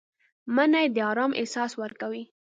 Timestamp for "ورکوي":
1.81-2.23